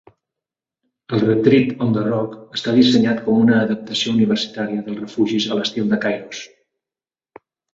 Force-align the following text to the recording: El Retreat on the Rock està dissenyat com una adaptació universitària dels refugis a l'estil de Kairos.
El 1.17 1.19
Retreat 1.25 1.83
on 1.87 1.91
the 1.97 2.05
Rock 2.07 2.57
està 2.59 2.73
dissenyat 2.79 3.21
com 3.27 3.43
una 3.43 3.59
adaptació 3.67 4.15
universitària 4.17 4.87
dels 4.89 5.03
refugis 5.05 5.49
a 5.51 5.59
l'estil 5.61 5.93
de 5.93 6.01
Kairos. 6.07 6.43